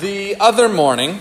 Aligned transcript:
The 0.00 0.36
other 0.38 0.68
morning, 0.68 1.18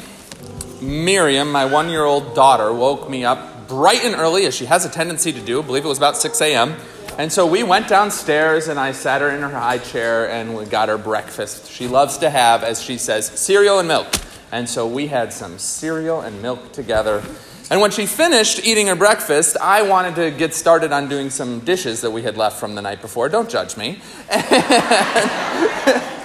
Miriam, 0.82 1.52
my 1.52 1.66
one 1.66 1.90
year 1.90 2.04
old 2.04 2.36
daughter, 2.36 2.72
woke 2.72 3.10
me 3.10 3.26
up 3.26 3.68
bright 3.68 4.04
and 4.04 4.14
early, 4.14 4.46
as 4.46 4.56
she 4.56 4.66
has 4.66 4.86
a 4.86 4.90
tendency 4.90 5.34
to 5.34 5.42
do. 5.42 5.64
I 5.64 5.66
believe 5.66 5.84
it 5.84 5.88
was 5.88 5.98
about 5.98 6.16
6 6.16 6.40
a.m. 6.42 6.76
And 7.18 7.34
so 7.34 7.48
we 7.48 7.64
went 7.64 7.88
downstairs 7.88 8.68
and 8.68 8.80
I 8.80 8.92
sat 8.92 9.22
her 9.22 9.32
in 9.32 9.42
her 9.42 9.50
high 9.50 9.80
chair 9.80 10.30
and 10.30 10.56
we 10.56 10.66
got 10.66 10.90
her 10.90 11.00
breakfast. 11.00 11.72
She 11.72 11.88
loves 11.88 12.20
to 12.20 12.30
have, 12.30 12.64
as 12.64 12.80
she 12.80 13.00
says, 13.00 13.26
cereal 13.26 13.80
and 13.80 13.88
milk. 13.88 14.14
And 14.52 14.70
so 14.70 14.86
we 14.86 15.08
had 15.08 15.34
some 15.34 15.58
cereal 15.58 16.22
and 16.22 16.40
milk 16.44 16.72
together. 16.72 17.24
And 17.72 17.82
when 17.82 17.90
she 17.90 18.06
finished 18.06 18.64
eating 18.64 18.88
her 18.88 18.96
breakfast, 18.96 19.58
I 19.60 19.82
wanted 19.82 20.16
to 20.18 20.30
get 20.30 20.54
started 20.54 20.92
on 20.92 21.10
doing 21.10 21.32
some 21.32 21.62
dishes 21.62 22.02
that 22.02 22.12
we 22.12 22.22
had 22.22 22.38
left 22.38 22.60
from 22.60 22.76
the 22.76 22.84
night 22.84 23.02
before. 23.02 23.28
Don't 23.28 23.50
judge 23.50 23.76
me. 23.76 24.02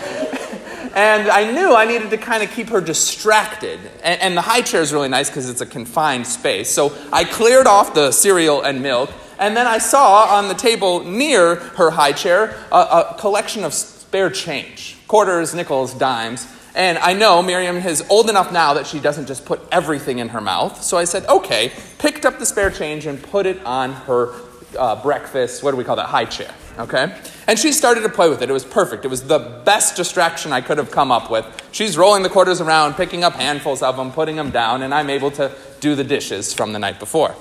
and 0.95 1.29
I 1.29 1.51
knew 1.51 1.75
I 1.75 1.85
needed 1.85 2.11
to 2.11 2.19
kind 2.19 2.43
of 2.43 2.51
keep 2.51 2.69
her 2.69 2.81
distracted. 2.81 3.81
And, 4.03 4.21
and 4.21 4.37
the 4.37 4.43
high 4.43 4.63
chair 4.63 4.83
is 4.83 4.93
really 4.93 5.09
nice 5.09 5.29
because 5.29 5.49
it's 5.49 5.61
a 5.61 5.67
confined 5.67 6.27
space. 6.27 6.71
So 6.71 6.97
I 7.13 7.25
cleared 7.25 7.67
off 7.67 7.95
the 7.95 8.13
cereal 8.13 8.63
and 8.63 8.83
milk, 8.83 9.11
and 9.39 9.57
then 9.57 9.67
I 9.67 9.79
saw 9.79 10.37
on 10.37 10.49
the 10.49 10.55
table 10.55 11.05
near 11.05 11.57
her 11.57 11.91
high 11.91 12.13
chair 12.13 12.55
a, 12.71 12.77
a 12.77 13.17
collection 13.19 13.65
of 13.65 13.75
spare 13.75 14.31
change 14.31 14.97
quarters, 15.13 15.55
nickels, 15.55 15.93
dimes. 15.93 16.47
And 16.75 16.97
I 16.97 17.13
know 17.13 17.43
Miriam 17.43 17.77
is 17.77 18.03
old 18.09 18.31
enough 18.31 18.51
now 18.51 18.73
that 18.75 18.87
she 18.87 18.99
doesn't 18.99 19.27
just 19.27 19.45
put 19.45 19.61
everything 19.71 20.21
in 20.21 20.31
her 20.31 20.41
mouth. 20.41 20.83
So 20.83 20.97
I 20.97 21.05
said, 21.05 21.27
okay, 21.27 21.71
picked 21.99 22.25
up 22.25 22.39
the 22.39 22.47
spare 22.47 22.71
change 22.71 23.05
and 23.05 23.23
put 23.23 23.45
it 23.45 23.63
on 23.67 23.93
her 23.93 24.33
uh, 24.79 25.03
breakfast, 25.03 25.63
what 25.63 25.73
do 25.73 25.77
we 25.77 25.85
call 25.85 25.97
that, 25.97 26.07
high 26.07 26.25
chair. 26.25 26.51
Okay? 26.79 27.15
And 27.47 27.59
she 27.59 27.73
started 27.73 28.03
to 28.03 28.09
play 28.09 28.29
with 28.29 28.43
it. 28.43 28.49
It 28.49 28.53
was 28.53 28.65
perfect. 28.65 29.05
It 29.05 29.09
was 29.09 29.25
the 29.27 29.39
best 29.39 29.97
distraction 29.97 30.53
I 30.53 30.61
could 30.61 30.79
have 30.79 30.91
come 30.91 31.13
up 31.13 31.31
with. 31.31 31.47
She's 31.73 31.99
rolling 31.99 32.23
the 32.23 32.31
quarters 32.31 32.61
around, 32.61 32.95
picking 32.95 33.25
up 33.25 33.35
handfuls 33.35 33.83
of 33.83 33.97
them, 33.97 34.13
putting 34.13 34.37
them 34.37 34.51
down, 34.51 34.83
and 34.83 34.95
I'm 34.95 35.11
able 35.11 35.31
to 35.33 35.53
do 35.81 35.95
the 35.95 36.05
dishes 36.05 36.55
from 36.55 36.73
the 36.73 36.79
night 36.79 36.99
before. 36.99 37.35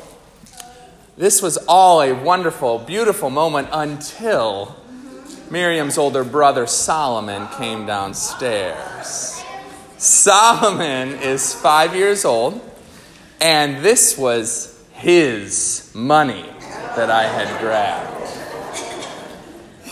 This 1.17 1.41
was 1.41 1.57
all 1.67 2.01
a 2.01 2.13
wonderful, 2.13 2.79
beautiful 2.79 3.29
moment 3.29 3.69
until 3.71 4.75
Miriam's 5.49 5.97
older 5.97 6.23
brother 6.23 6.65
Solomon 6.65 7.47
came 7.57 7.85
downstairs. 7.85 9.43
Solomon 9.97 11.09
is 11.09 11.53
five 11.53 11.95
years 11.95 12.25
old, 12.25 12.59
and 13.39 13.83
this 13.83 14.17
was 14.17 14.83
his 14.93 15.91
money 15.93 16.45
that 16.95 17.11
I 17.11 17.23
had 17.23 17.59
grabbed. 17.59 18.10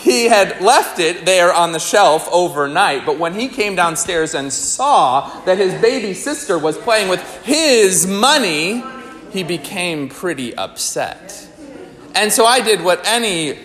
He 0.00 0.26
had 0.26 0.62
left 0.62 0.98
it 0.98 1.26
there 1.26 1.52
on 1.52 1.72
the 1.72 1.78
shelf 1.78 2.26
overnight, 2.32 3.04
but 3.04 3.18
when 3.18 3.34
he 3.34 3.48
came 3.48 3.76
downstairs 3.76 4.34
and 4.34 4.50
saw 4.50 5.42
that 5.44 5.58
his 5.58 5.78
baby 5.82 6.14
sister 6.14 6.58
was 6.58 6.78
playing 6.78 7.08
with 7.08 7.20
his 7.44 8.06
money, 8.06 8.82
he 9.30 9.42
became 9.42 10.08
pretty 10.08 10.54
upset. 10.54 11.46
And 12.14 12.32
so 12.32 12.46
I 12.46 12.60
did 12.60 12.82
what 12.82 13.06
any 13.06 13.58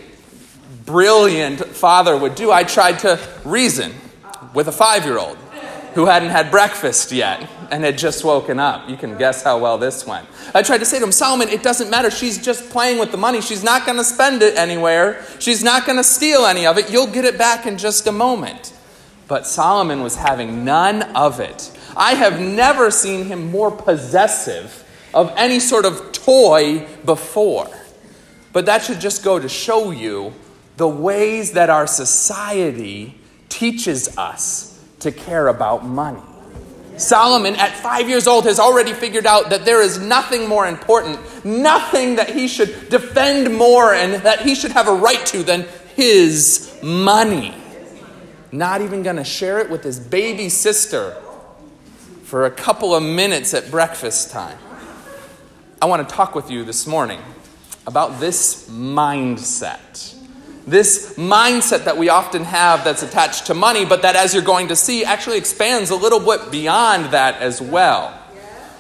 brilliant 0.86 1.66
father 1.66 2.18
would 2.18 2.36
do. 2.36 2.52
I 2.52 2.64
tried 2.64 3.00
to 3.00 3.18
reason 3.46 3.94
with 4.54 4.68
a 4.68 4.74
five 4.74 5.06
year 5.06 5.18
old 5.18 5.38
who 5.96 6.06
hadn't 6.06 6.30
had 6.30 6.52
breakfast 6.52 7.14
yet 7.14 7.50
and 7.72 7.84
had 7.86 7.98
just 7.98 8.26
woken 8.26 8.60
up. 8.60 8.90
You 8.90 8.98
can 8.98 9.18
guess 9.18 9.42
how 9.42 9.58
well 9.58 9.78
this 9.78 10.06
went. 10.06 10.28
I 10.54 10.62
tried 10.62 10.80
to 10.80 10.86
say 10.86 11.00
to 11.00 11.06
him, 11.06 11.12
Solomon, 11.14 11.48
it 11.48 11.64
doesn't 11.64 11.90
matter. 11.90 12.12
She's 12.12 12.38
just 12.38 12.70
playing 12.70 13.00
with 13.00 13.12
the 13.12 13.18
money. 13.18 13.40
She's 13.40 13.64
not 13.64 13.86
going 13.86 13.98
to 13.98 14.04
spend 14.04 14.44
it 14.44 14.58
anywhere. 14.58 15.26
She's 15.40 15.64
not 15.64 15.86
going 15.86 15.98
to 15.98 16.04
steal 16.04 16.46
any 16.46 16.68
of 16.68 16.78
it. 16.78 16.92
You'll 16.92 17.08
get 17.08 17.24
it 17.24 17.38
back 17.38 17.66
in 17.66 17.78
just 17.78 18.08
a 18.08 18.12
moment. 18.12 18.74
But 19.30 19.48
Solomon 19.48 20.04
was 20.04 20.18
having 20.18 20.66
none 20.66 21.02
of 21.16 21.40
it. 21.40 21.72
I 21.96 22.16
have 22.16 22.42
never 22.42 22.92
seen 22.92 23.26
him 23.26 23.50
more 23.50 23.72
possessive 23.72 24.84
of 25.14 25.34
any 25.38 25.62
sort 25.62 25.86
of 25.86 26.12
toy 26.12 26.86
before. 27.06 27.70
But 28.52 28.66
that 28.66 28.84
should 28.84 29.00
just 29.00 29.24
go 29.24 29.40
to 29.40 29.48
show 29.48 29.92
you 29.92 30.34
the 30.76 30.90
ways 30.90 31.54
that 31.54 31.70
our 31.70 31.88
society 31.88 33.18
teaches 33.48 34.18
us 34.18 34.75
to 35.00 35.12
care 35.12 35.48
about 35.48 35.86
money. 35.86 36.22
Solomon, 36.98 37.56
at 37.56 37.76
five 37.76 38.08
years 38.08 38.28
old, 38.28 38.46
has 38.46 38.60
already 38.60 38.94
figured 38.94 39.26
out 39.26 39.50
that 39.50 39.66
there 39.66 39.82
is 39.82 40.00
nothing 40.00 40.48
more 40.48 40.66
important, 40.66 41.20
nothing 41.46 42.16
that 42.16 42.30
he 42.30 42.48
should 42.48 42.90
defend 42.90 43.54
more 43.54 43.94
and 43.94 44.14
that 44.24 44.42
he 44.42 44.56
should 44.56 44.72
have 44.72 44.88
a 44.88 44.94
right 44.94 45.26
to 45.28 45.44
than 45.44 45.66
his 45.96 46.78
money. 46.82 47.54
Not 48.52 48.82
even 48.82 49.04
going 49.04 49.18
to 49.18 49.26
share 49.26 49.60
it 49.60 49.70
with 49.70 49.84
his 49.84 50.00
baby 50.00 50.48
sister 50.48 51.12
for 52.24 52.46
a 52.46 52.52
couple 52.52 52.96
of 52.96 53.04
minutes 53.04 53.54
at 53.54 53.70
breakfast 53.70 54.32
time. 54.32 54.58
I 55.82 55.86
want 55.88 56.08
to 56.08 56.16
talk 56.16 56.34
with 56.34 56.50
you 56.50 56.64
this 56.64 56.88
morning 56.88 57.20
about 57.86 58.20
this 58.20 58.70
mindset 58.70 60.16
this 60.68 61.14
mindset 61.16 61.86
that 61.86 61.98
we 61.98 62.10
often 62.10 62.44
have 62.44 62.84
that's 62.84 63.04
attached 63.04 63.48
to 63.48 63.54
money, 63.54 63.86
but 63.86 64.02
that, 64.02 64.16
as 64.16 64.34
you're 64.34 64.44
going 64.44 64.70
to 64.70 64.76
see, 64.76 65.06
actually 65.06 65.38
expands 65.38 65.92
a 65.92 65.96
little 65.96 66.20
bit 66.20 66.52
beyond 66.52 67.06
that 67.14 67.40
as 67.42 67.62
well. 67.62 68.20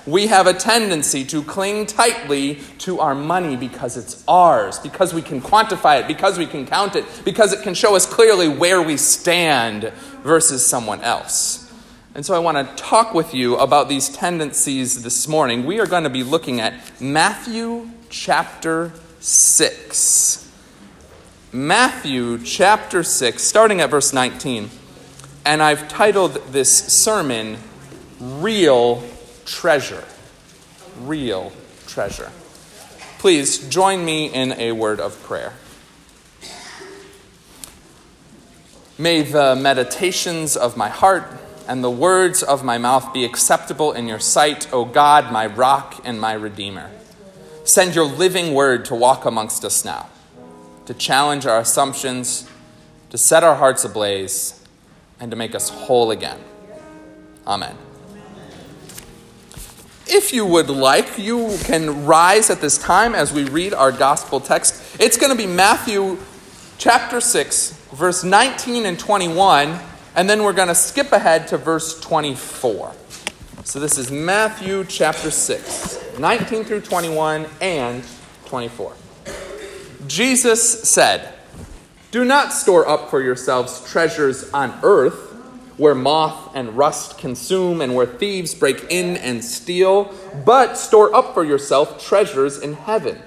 We 0.07 0.27
have 0.27 0.45
a 0.45 0.53
tendency 0.53 1.25
to 1.25 1.41
cling 1.43 1.87
tightly 1.87 2.59
to 2.79 2.99
our 2.99 3.15
money 3.15 3.55
because 3.55 3.97
it's 3.97 4.23
ours, 4.27 4.77
because 4.79 5.13
we 5.13 5.21
can 5.23 5.41
quantify 5.41 6.01
it, 6.01 6.07
because 6.07 6.37
we 6.37 6.45
can 6.45 6.67
count 6.67 6.95
it, 6.95 7.05
because 7.23 7.53
it 7.53 7.63
can 7.63 7.73
show 7.73 7.95
us 7.95 8.05
clearly 8.05 8.47
where 8.47 8.81
we 8.81 8.97
stand 8.97 9.91
versus 10.23 10.65
someone 10.65 11.01
else. 11.01 11.71
And 12.13 12.25
so 12.25 12.33
I 12.35 12.39
want 12.39 12.57
to 12.57 12.83
talk 12.83 13.13
with 13.13 13.33
you 13.33 13.57
about 13.57 13.89
these 13.89 14.09
tendencies 14.09 15.03
this 15.03 15.27
morning. 15.27 15.65
We 15.65 15.79
are 15.79 15.87
going 15.87 16.03
to 16.03 16.09
be 16.09 16.23
looking 16.23 16.61
at 16.61 17.01
Matthew 17.01 17.89
chapter 18.09 18.93
6. 19.19 20.54
Matthew 21.55 22.39
chapter 22.39 23.01
6, 23.01 23.41
starting 23.41 23.79
at 23.79 23.89
verse 23.89 24.11
19. 24.11 24.69
And 25.45 25.63
I've 25.63 25.87
titled 25.87 26.33
this 26.51 26.69
sermon, 26.69 27.59
Real 28.19 29.01
Treasure. 29.45 30.03
Real 30.99 31.53
Treasure. 31.87 32.29
Please 33.19 33.69
join 33.69 34.03
me 34.03 34.25
in 34.25 34.51
a 34.51 34.73
word 34.73 34.99
of 34.99 35.23
prayer. 35.23 35.53
May 38.97 39.21
the 39.21 39.55
meditations 39.55 40.57
of 40.57 40.75
my 40.75 40.89
heart 40.89 41.23
and 41.69 41.81
the 41.81 41.89
words 41.89 42.43
of 42.43 42.65
my 42.65 42.77
mouth 42.77 43.13
be 43.13 43.23
acceptable 43.23 43.93
in 43.93 44.09
your 44.09 44.19
sight, 44.19 44.67
O 44.73 44.83
God, 44.83 45.31
my 45.31 45.45
rock 45.45 46.01
and 46.03 46.19
my 46.19 46.33
redeemer. 46.33 46.91
Send 47.63 47.95
your 47.95 48.03
living 48.03 48.53
word 48.53 48.83
to 48.85 48.95
walk 48.95 49.23
amongst 49.23 49.63
us 49.63 49.85
now 49.85 50.09
to 50.85 50.93
challenge 50.93 51.45
our 51.45 51.59
assumptions, 51.59 52.49
to 53.09 53.17
set 53.17 53.43
our 53.43 53.55
hearts 53.55 53.83
ablaze, 53.83 54.63
and 55.19 55.31
to 55.31 55.37
make 55.37 55.55
us 55.55 55.69
whole 55.69 56.11
again. 56.11 56.39
Amen. 57.47 57.77
If 60.07 60.33
you 60.33 60.45
would 60.45 60.69
like, 60.69 61.17
you 61.17 61.57
can 61.63 62.05
rise 62.05 62.49
at 62.49 62.61
this 62.61 62.77
time 62.77 63.15
as 63.15 63.33
we 63.33 63.43
read 63.45 63.73
our 63.73 63.91
gospel 63.91 64.39
text. 64.39 64.99
It's 64.99 65.17
going 65.17 65.31
to 65.31 65.37
be 65.37 65.47
Matthew 65.47 66.19
chapter 66.77 67.19
6, 67.19 67.71
verse 67.93 68.23
19 68.23 68.85
and 68.85 68.99
21, 68.99 69.79
and 70.15 70.29
then 70.29 70.43
we're 70.43 70.53
going 70.53 70.67
to 70.67 70.75
skip 70.75 71.11
ahead 71.11 71.47
to 71.47 71.57
verse 71.57 71.99
24. 72.01 72.93
So 73.63 73.79
this 73.79 73.97
is 73.97 74.11
Matthew 74.11 74.83
chapter 74.83 75.31
6, 75.31 76.19
19 76.19 76.63
through 76.65 76.81
21 76.81 77.47
and 77.61 78.03
24. 78.45 78.93
Jesus 80.07 80.83
said, 80.89 81.33
Do 82.11 82.25
not 82.25 82.53
store 82.53 82.87
up 82.87 83.09
for 83.09 83.21
yourselves 83.21 83.89
treasures 83.89 84.49
on 84.51 84.77
earth, 84.83 85.31
where 85.77 85.95
moth 85.95 86.51
and 86.55 86.77
rust 86.77 87.17
consume 87.17 87.81
and 87.81 87.95
where 87.95 88.05
thieves 88.05 88.53
break 88.55 88.85
in 88.89 89.17
and 89.17 89.43
steal, 89.43 90.13
but 90.45 90.77
store 90.77 91.13
up 91.15 91.33
for 91.33 91.43
yourself 91.43 92.03
treasures 92.03 92.57
in 92.57 92.73
heaven, 92.73 93.21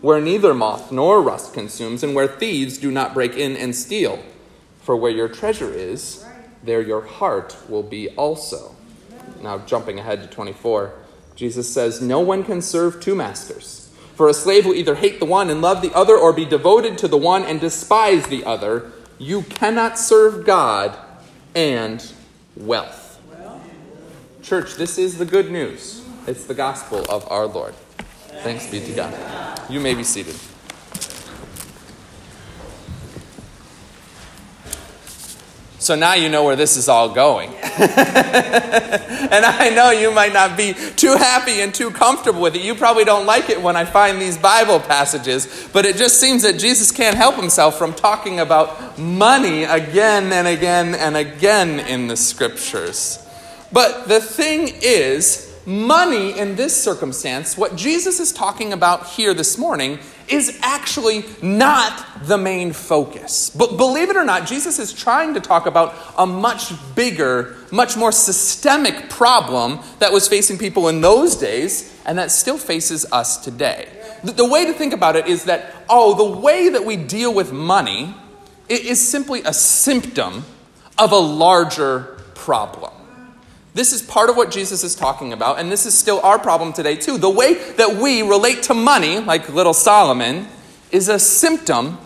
where 0.00 0.20
neither 0.20 0.52
moth 0.52 0.92
nor 0.92 1.22
rust 1.22 1.54
consumes 1.54 2.02
and 2.02 2.14
where 2.14 2.28
thieves 2.28 2.78
do 2.78 2.90
not 2.90 3.14
break 3.14 3.34
in 3.34 3.56
and 3.56 3.74
steal. 3.74 4.22
For 4.82 4.96
where 4.96 5.12
your 5.12 5.28
treasure 5.28 5.72
is, 5.72 6.24
there 6.62 6.82
your 6.82 7.02
heart 7.02 7.56
will 7.68 7.82
be 7.82 8.08
also. 8.10 8.74
Now, 9.42 9.58
jumping 9.58 9.98
ahead 9.98 10.22
to 10.22 10.28
24, 10.28 10.92
Jesus 11.34 11.72
says, 11.72 12.00
No 12.00 12.20
one 12.20 12.44
can 12.44 12.62
serve 12.62 13.00
two 13.00 13.14
masters. 13.14 13.85
For 14.16 14.30
a 14.30 14.34
slave 14.34 14.64
will 14.64 14.74
either 14.74 14.94
hate 14.94 15.20
the 15.20 15.26
one 15.26 15.50
and 15.50 15.60
love 15.60 15.82
the 15.82 15.92
other, 15.94 16.16
or 16.16 16.32
be 16.32 16.46
devoted 16.46 16.96
to 16.98 17.08
the 17.08 17.18
one 17.18 17.44
and 17.44 17.60
despise 17.60 18.26
the 18.26 18.46
other. 18.46 18.90
You 19.18 19.42
cannot 19.42 19.98
serve 19.98 20.46
God 20.46 20.96
and 21.54 22.02
wealth. 22.56 23.20
Church, 24.42 24.76
this 24.76 24.96
is 24.96 25.18
the 25.18 25.26
good 25.26 25.50
news. 25.50 26.02
It's 26.26 26.46
the 26.46 26.54
gospel 26.54 27.04
of 27.10 27.30
our 27.30 27.46
Lord. 27.46 27.74
Thanks 28.42 28.70
be 28.70 28.80
to 28.80 28.92
God. 28.92 29.60
You 29.70 29.80
may 29.80 29.94
be 29.94 30.02
seated. 30.02 30.36
So 35.86 35.94
now 35.94 36.14
you 36.14 36.28
know 36.28 36.42
where 36.42 36.56
this 36.56 36.76
is 36.76 36.88
all 36.88 37.08
going. 37.08 37.48
and 37.62 37.64
I 39.46 39.70
know 39.72 39.92
you 39.92 40.10
might 40.10 40.32
not 40.32 40.56
be 40.56 40.72
too 40.72 41.14
happy 41.14 41.60
and 41.60 41.72
too 41.72 41.92
comfortable 41.92 42.40
with 42.40 42.56
it. 42.56 42.62
You 42.62 42.74
probably 42.74 43.04
don't 43.04 43.24
like 43.24 43.50
it 43.50 43.62
when 43.62 43.76
I 43.76 43.84
find 43.84 44.20
these 44.20 44.36
Bible 44.36 44.80
passages, 44.80 45.68
but 45.72 45.86
it 45.86 45.94
just 45.94 46.18
seems 46.18 46.42
that 46.42 46.58
Jesus 46.58 46.90
can't 46.90 47.16
help 47.16 47.36
himself 47.36 47.78
from 47.78 47.94
talking 47.94 48.40
about 48.40 48.98
money 48.98 49.62
again 49.62 50.32
and 50.32 50.48
again 50.48 50.96
and 50.96 51.16
again 51.16 51.78
in 51.78 52.08
the 52.08 52.16
scriptures. 52.16 53.24
But 53.70 54.08
the 54.08 54.18
thing 54.18 54.72
is, 54.82 55.56
money 55.66 56.36
in 56.36 56.56
this 56.56 56.82
circumstance, 56.82 57.56
what 57.56 57.76
Jesus 57.76 58.18
is 58.18 58.32
talking 58.32 58.72
about 58.72 59.06
here 59.06 59.34
this 59.34 59.56
morning, 59.56 60.00
is 60.28 60.58
actually 60.62 61.24
not 61.42 62.24
the 62.24 62.38
main 62.38 62.72
focus. 62.72 63.50
But 63.50 63.76
believe 63.76 64.10
it 64.10 64.16
or 64.16 64.24
not, 64.24 64.46
Jesus 64.46 64.78
is 64.78 64.92
trying 64.92 65.34
to 65.34 65.40
talk 65.40 65.66
about 65.66 65.94
a 66.16 66.26
much 66.26 66.72
bigger, 66.94 67.56
much 67.70 67.96
more 67.96 68.12
systemic 68.12 69.08
problem 69.08 69.80
that 69.98 70.12
was 70.12 70.28
facing 70.28 70.58
people 70.58 70.88
in 70.88 71.00
those 71.00 71.36
days 71.36 71.92
and 72.04 72.18
that 72.18 72.30
still 72.30 72.58
faces 72.58 73.04
us 73.12 73.38
today. 73.38 73.88
The, 74.24 74.44
way 74.44 74.66
to 74.66 74.72
think 74.72 74.92
about 74.92 75.14
it 75.14 75.26
is 75.26 75.44
that, 75.44 75.74
oh, 75.88 76.14
the 76.14 76.40
way 76.40 76.70
that 76.70 76.84
we 76.84 76.96
deal 76.96 77.32
with 77.32 77.52
money 77.52 78.14
is 78.68 79.06
simply 79.06 79.42
a 79.44 79.52
symptom 79.52 80.44
of 80.98 81.12
a 81.12 81.18
larger 81.18 82.18
problem. 82.34 82.95
This 83.76 83.92
is 83.92 84.00
part 84.00 84.30
of 84.30 84.38
what 84.38 84.50
Jesus 84.50 84.82
is 84.82 84.94
talking 84.94 85.34
about, 85.34 85.58
and 85.58 85.70
this 85.70 85.84
is 85.84 85.92
still 85.92 86.18
our 86.20 86.38
problem 86.38 86.72
today, 86.72 86.96
too. 86.96 87.18
The 87.18 87.28
way 87.28 87.52
that 87.72 87.96
we 87.96 88.22
relate 88.22 88.62
to 88.64 88.74
money, 88.74 89.18
like 89.18 89.50
little 89.50 89.74
Solomon, 89.74 90.48
is 90.90 91.10
a 91.10 91.18
symptom 91.18 91.98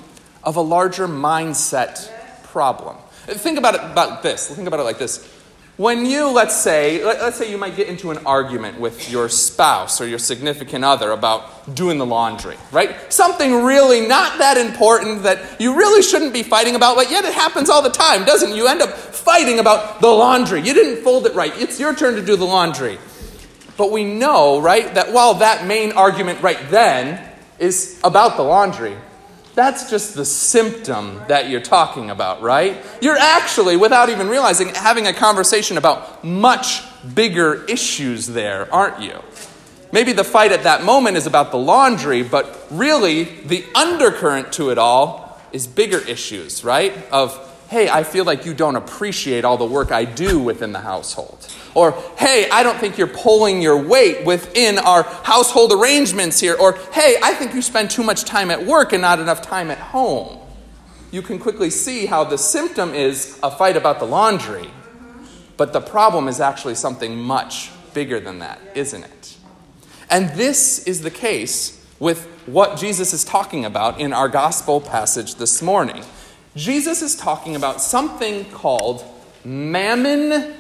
of 0.43 0.57
a 0.57 0.61
larger 0.61 1.07
mindset 1.07 2.11
problem. 2.43 2.97
Think 3.27 3.57
about 3.57 3.77
it 3.77 3.83
about 3.83 4.25
this. 4.25 4.49
Think 4.49 4.67
about 4.67 4.81
it 4.81 4.83
like 4.83 4.99
this. 4.99 5.25
When 5.77 6.05
you, 6.05 6.29
let's 6.29 6.57
say, 6.57 7.05
let, 7.05 7.19
us 7.19 7.39
say 7.39 7.51
you 7.51 7.57
might 7.57 7.77
get 7.77 7.89
into 7.89 8.11
an 8.11 8.19
argument 8.27 8.79
with 8.81 9.11
your 9.11 9.29
spouse 9.29 10.01
or 10.01 10.07
your 10.07 10.19
significant 10.19 10.85
other 10.85 11.13
about 11.13 11.75
doing 11.75 11.97
the 11.97 12.05
laundry, 12.05 12.57
right? 12.71 13.11
Something 13.11 13.63
really 13.63 14.07
not 14.07 14.39
that 14.39 14.59
important 14.59 15.23
that 15.23 15.61
you 15.61 15.75
really 15.75 16.03
shouldn't 16.03 16.35
be 16.35 16.43
fighting 16.43 16.75
about, 16.75 16.97
but 16.97 17.11
yet 17.11 17.25
it 17.25 17.33
happens 17.33 17.71
all 17.71 17.81
the 17.81 17.89
time, 17.89 18.27
doesn't 18.27 18.51
it? 18.51 18.57
You 18.57 18.67
end 18.67 18.83
up 18.83 18.91
fighting 19.21 19.59
about 19.59 20.01
the 20.01 20.09
laundry. 20.09 20.61
You 20.61 20.75
didn't 20.75 21.05
fold 21.05 21.27
it 21.27 21.35
right. 21.35 21.53
It's 21.57 21.79
your 21.79 21.95
turn 21.95 22.17
to 22.17 22.25
do 22.25 22.37
the 22.37 22.45
laundry. 22.45 22.99
But 23.77 23.93
we 23.93 24.05
know, 24.05 24.61
right, 24.61 24.95
that 24.95 25.13
while 25.13 25.35
that 25.35 25.67
main 25.67 25.93
argument 25.93 26.43
right 26.43 26.59
then 26.71 27.27
is 27.59 28.01
about 28.05 28.37
the 28.37 28.43
laundry, 28.43 28.97
that's 29.55 29.91
just 29.91 30.15
the 30.15 30.25
symptom 30.25 31.21
that 31.29 31.49
you're 31.49 31.61
talking 31.61 32.11
about, 32.11 32.41
right? 32.43 32.77
You're 33.01 33.19
actually, 33.19 33.77
without 33.77 34.09
even 34.09 34.29
realizing, 34.29 34.69
having 34.69 35.07
a 35.07 35.13
conversation 35.13 35.77
about 35.77 36.25
much 36.25 36.83
bigger 37.15 37.65
issues 37.65 38.27
there, 38.27 38.73
aren't 38.73 39.01
you? 39.01 39.19
Maybe 39.93 40.13
the 40.13 40.25
fight 40.25 40.53
at 40.53 40.63
that 40.63 40.85
moment 40.85 41.17
is 41.17 41.27
about 41.27 41.51
the 41.51 41.59
laundry, 41.59 42.23
but 42.23 42.67
really 42.71 43.25
the 43.25 43.65
undercurrent 43.75 44.53
to 44.55 44.71
it 44.71 44.79
all 44.79 45.41
is 45.53 45.67
bigger 45.67 45.99
issues, 45.99 46.63
right? 46.63 46.97
Of, 47.11 47.37
hey, 47.71 47.89
I 47.89 48.03
feel 48.03 48.25
like 48.25 48.45
you 48.45 48.53
don't 48.53 48.75
appreciate 48.75 49.45
all 49.45 49.57
the 49.57 49.65
work 49.65 49.93
I 49.93 50.05
do 50.05 50.41
within 50.41 50.73
the 50.73 50.81
household. 50.81 51.47
Or, 51.73 51.93
hey, 52.19 52.49
I 52.51 52.65
don't 52.65 52.77
think 52.79 52.99
you're 52.99 53.07
pulling 53.07 53.63
your 53.63 53.81
weight 53.81 54.25
within 54.25 54.77
our 54.77 55.05
household 55.05 55.73
arrangements 55.73 56.41
here. 56.41 56.57
Or, 56.59 56.73
hey, 56.93 57.15
I 57.23 57.33
think 57.35 57.55
you 57.55 57.63
spend 57.63 57.89
too 57.89 58.03
much 58.03 58.25
time 58.25 58.51
at 58.51 58.67
work 58.67 58.93
and 58.93 59.01
not 59.01 59.21
enough 59.21 59.41
time 59.41 59.71
at 59.71 59.79
home. 59.79 60.41
You 61.13 61.23
can 61.23 61.39
quickly 61.39 61.71
see 61.71 62.07
how 62.07 62.25
the 62.25 62.39
symptom 62.39 62.93
is 62.93 63.39
a 63.41 63.53
fight 63.53 63.77
about 63.77 64.01
the 64.01 64.05
laundry, 64.05 64.69
but 65.57 65.73
the 65.73 65.81
problem 65.81 66.27
is 66.27 66.41
actually 66.41 66.75
something 66.75 67.17
much 67.17 67.71
bigger 67.95 68.19
than 68.19 68.41
that, 68.41 68.61
isn't 68.75 69.05
it? 69.05 69.37
And 70.11 70.31
this 70.31 70.89
is 70.89 71.03
the 71.03 71.11
case 71.11 71.87
with 72.01 72.27
what 72.47 72.79
Jesus 72.81 73.13
is 73.13 73.23
talking 73.23 73.65
about 73.65 74.01
in 74.01 74.13
our 74.13 74.29
gospel 74.29 74.81
passage 74.81 75.37
this 75.37 75.63
morning. 75.63 76.03
Jesus 76.57 77.03
is 77.03 77.15
talking 77.15 77.55
about 77.55 77.81
something 77.81 78.45
called 78.47 79.05
mammon 79.45 80.55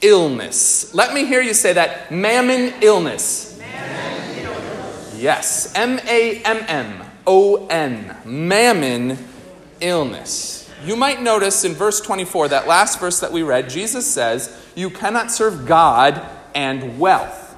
illness. 0.00 0.92
Let 0.94 1.14
me 1.14 1.24
hear 1.24 1.40
you 1.40 1.54
say 1.54 1.72
that 1.74 2.10
mammon 2.10 2.74
illness. 2.82 3.60
Yes, 5.16 5.72
M 5.74 5.98
A 6.06 6.42
M 6.42 6.64
M 6.68 7.02
O 7.26 7.66
N, 7.68 8.16
mammon 8.24 9.18
illness. 9.80 10.70
You 10.84 10.94
might 10.94 11.22
notice 11.22 11.64
in 11.64 11.72
verse 11.72 12.00
24, 12.00 12.48
that 12.48 12.68
last 12.68 13.00
verse 13.00 13.20
that 13.20 13.32
we 13.32 13.42
read, 13.42 13.70
Jesus 13.70 14.06
says, 14.06 14.56
You 14.74 14.90
cannot 14.90 15.32
serve 15.32 15.66
God 15.66 16.24
and 16.54 16.98
wealth. 16.98 17.56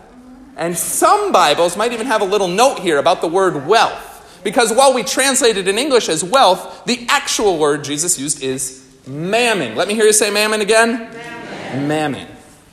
And 0.57 0.77
some 0.77 1.33
Bibles 1.33 1.77
might 1.77 1.93
even 1.93 2.07
have 2.07 2.21
a 2.21 2.25
little 2.25 2.49
note 2.49 2.79
here 2.79 2.99
about 2.99 3.21
the 3.21 3.29
word 3.29 3.67
wealth. 3.67 4.08
Because 4.45 4.73
while 4.73 4.95
we 4.95 5.03
translate 5.03 5.57
it 5.57 5.69
in 5.69 5.79
English 5.79 6.09
as 6.09 6.23
wealth, 6.23 6.85
the 6.85 7.07
actual 7.09 7.59
word 7.59 7.85
Jesus 7.85 8.19
used 8.19 8.43
is 8.43 8.87
mammon. 9.07 9.75
Let 9.75 9.89
me 9.89 9.95
hear 9.95 10.05
you 10.05 10.13
say 10.13 10.31
mammon 10.31 10.61
again. 10.61 11.11
Mammon. 11.11 11.89
mammon. 11.89 12.29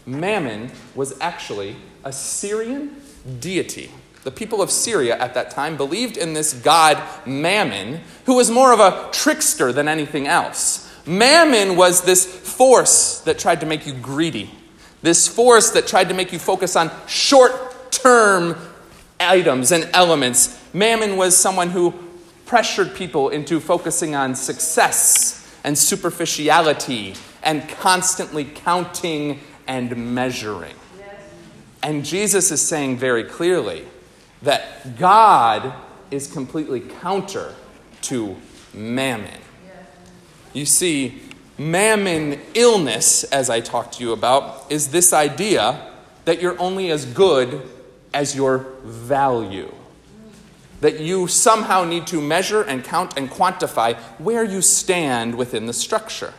Mammon 0.06 0.72
was 0.94 1.20
actually 1.20 1.76
a 2.04 2.12
Syrian 2.12 2.96
deity. 3.40 3.90
The 4.24 4.32
people 4.32 4.62
of 4.62 4.72
Syria 4.72 5.18
at 5.18 5.34
that 5.36 5.52
time 5.52 5.78
believed 5.78 6.18
in 6.18 6.34
this 6.34 6.54
god 6.54 7.02
Mammon, 7.28 8.02
who 8.26 8.36
was 8.36 8.50
more 8.50 8.74
of 8.74 8.80
a 8.80 9.10
trickster 9.12 9.72
than 9.72 9.88
anything 9.88 10.28
else. 10.28 10.92
Mammon 11.06 11.76
was 11.76 12.02
this 12.02 12.26
force 12.26 13.20
that 13.22 13.38
tried 13.38 13.60
to 13.60 13.68
make 13.68 13.86
you 13.86 13.94
greedy, 13.94 14.50
this 15.04 15.28
force 15.28 15.70
that 15.72 15.86
tried 15.86 16.10
to 16.10 16.16
make 16.16 16.34
you 16.34 16.40
focus 16.40 16.76
on 16.76 16.90
short 17.08 17.92
term 17.92 18.56
items 19.20 19.72
and 19.72 19.90
elements. 19.94 20.62
Mammon 20.74 21.18
was 21.18 21.36
someone 21.36 21.70
who 21.70 21.94
pressured 22.46 22.96
people 22.96 23.30
into 23.30 23.60
focusing 23.60 24.16
on 24.16 24.36
success 24.36 25.56
and 25.64 25.78
superficiality 25.78 27.16
and 27.44 27.68
constantly 27.70 28.46
counting 28.46 29.40
and 29.68 30.14
measuring. 30.14 30.76
And 31.82 32.04
Jesus 32.04 32.52
is 32.52 32.62
saying 32.62 32.98
very 32.98 33.24
clearly 33.24 33.86
that 34.42 34.98
God 34.98 35.74
is 36.12 36.32
completely 36.32 36.80
counter 36.80 37.54
to 38.04 38.36
mammon. 38.74 39.42
You 40.54 40.66
see, 40.66 41.22
mammon 41.58 42.40
illness, 42.54 43.24
as 43.26 43.50
I 43.50 43.60
talked 43.60 43.96
to 43.96 44.04
you 44.04 44.14
about, 44.14 44.72
is 44.72 44.90
this 44.90 45.14
idea 45.14 45.92
that 46.26 46.42
you're 46.42 46.60
only 46.60 46.92
as 46.92 47.06
good 47.06 47.62
as 48.16 48.36
your 48.36 48.66
value. 48.84 49.72
That 50.82 51.00
you 51.00 51.28
somehow 51.28 51.84
need 51.84 52.08
to 52.08 52.22
measure 52.22 52.64
and 52.64 52.84
count 52.84 53.18
and 53.18 53.30
quantify 53.30 53.96
where 54.18 54.44
you 54.44 54.62
stand 54.62 55.36
within 55.36 55.68
the 55.68 55.74
structure. 55.74 56.34